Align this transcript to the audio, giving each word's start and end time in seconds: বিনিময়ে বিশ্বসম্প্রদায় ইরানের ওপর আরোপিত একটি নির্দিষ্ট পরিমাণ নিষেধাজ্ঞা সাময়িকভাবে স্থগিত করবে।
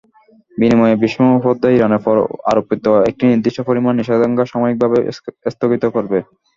বিনিময়ে 0.57 0.95
বিশ্বসম্প্রদায় 1.03 1.75
ইরানের 1.77 1.99
ওপর 2.01 2.15
আরোপিত 2.51 2.85
একটি 3.09 3.23
নির্দিষ্ট 3.25 3.59
পরিমাণ 3.69 3.93
নিষেধাজ্ঞা 3.95 4.45
সাময়িকভাবে 4.51 4.97
স্থগিত 5.47 5.83
করবে। 5.95 6.17